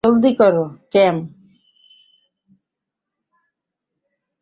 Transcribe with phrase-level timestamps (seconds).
[0.03, 0.63] জলদি করো,
[0.91, 1.15] ক্যাম।